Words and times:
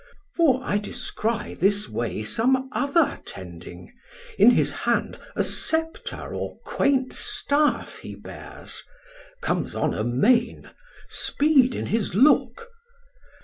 1300 0.35 0.35
For 0.35 0.67
I 0.67 0.77
descry 0.81 1.53
this 1.53 1.87
way 1.87 2.23
Some 2.23 2.69
other 2.71 3.19
tending, 3.23 3.93
in 4.39 4.49
his 4.49 4.71
hand 4.71 5.19
A 5.35 5.43
Scepter 5.43 6.33
or 6.33 6.57
quaint 6.65 7.13
staff 7.13 7.99
he 7.99 8.15
bears, 8.15 8.81
Comes 9.43 9.75
on 9.75 9.93
amain, 9.93 10.71
speed 11.07 11.75
in 11.75 11.85
his 11.85 12.15
look. 12.15 12.69